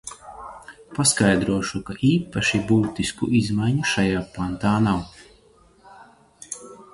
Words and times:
Paskaidrošu, 0.99 1.81
ka 1.89 1.95
īpaši 2.07 2.61
būtisku 2.71 3.29
izmaiņu 3.41 3.85
šajā 3.91 4.25
pantā 4.39 4.73
nav. 4.87 5.05